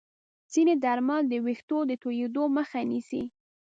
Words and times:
ځینې 0.53 0.73
درمل 0.83 1.23
د 1.29 1.33
ویښتو 1.45 1.77
د 1.89 1.91
توییدو 2.03 2.43
مخه 2.57 2.79
نیسي. 2.91 3.23